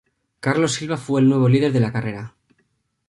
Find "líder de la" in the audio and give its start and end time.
1.47-1.91